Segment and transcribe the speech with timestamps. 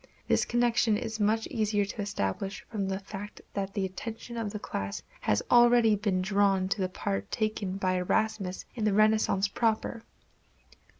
[0.27, 4.57] This connection is much easier to establish from the fact that the attention of the
[4.57, 10.01] class has already been drawn to the part taken by Erasmus in the Renaissance proper.